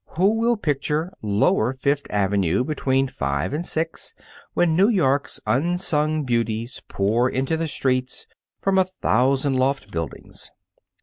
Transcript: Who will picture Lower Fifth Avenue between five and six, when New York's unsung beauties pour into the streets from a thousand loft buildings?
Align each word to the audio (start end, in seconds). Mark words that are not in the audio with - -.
Who 0.17 0.39
will 0.39 0.57
picture 0.57 1.13
Lower 1.21 1.73
Fifth 1.75 2.07
Avenue 2.09 2.63
between 2.63 3.07
five 3.07 3.53
and 3.53 3.63
six, 3.63 4.15
when 4.55 4.75
New 4.75 4.89
York's 4.89 5.39
unsung 5.45 6.23
beauties 6.23 6.81
pour 6.87 7.29
into 7.29 7.55
the 7.55 7.67
streets 7.67 8.25
from 8.59 8.79
a 8.79 8.85
thousand 8.85 9.57
loft 9.59 9.91
buildings? 9.91 10.49